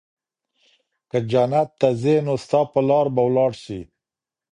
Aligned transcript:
که 1.09 1.19
جنت 1.31 1.69
ته 1.79 1.87
ځي 2.01 2.15
نو 2.25 2.33
ستا 2.43 2.59
په 2.71 2.79
لار 2.87 3.07
به 3.15 3.21
ولاړ 3.27 3.51
سي 3.63 3.79